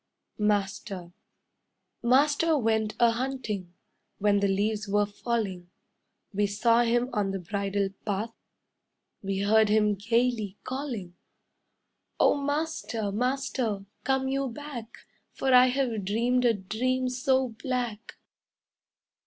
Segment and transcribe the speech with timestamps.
[0.39, 1.13] MASTER
[2.01, 3.75] Master went a hunting,
[4.17, 5.69] When the leaves were falling;
[6.33, 8.33] We saw him on the bridle path,
[9.21, 11.17] We heard him gaily calling.
[12.19, 14.89] 'Oh master, master, come you back,
[15.33, 18.15] For I have dreamed a dream so black!